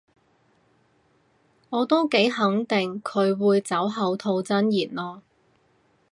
[1.69, 5.21] 我都幾肯定佢會酒後吐真言囉